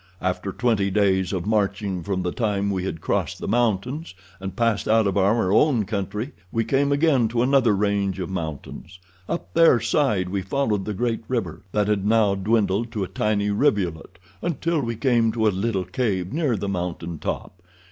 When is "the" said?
2.23-2.31, 3.37-3.47, 10.85-10.95, 16.57-16.67